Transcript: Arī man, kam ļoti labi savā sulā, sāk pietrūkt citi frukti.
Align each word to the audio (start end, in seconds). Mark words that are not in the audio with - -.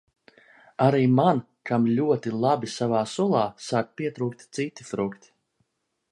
Arī 0.85 1.01
man, 1.17 1.41
kam 1.69 1.83
ļoti 1.99 2.33
labi 2.45 2.69
savā 2.75 3.01
sulā, 3.11 3.43
sāk 3.67 3.91
pietrūkt 4.01 4.41
citi 4.59 4.89
frukti. 4.89 5.31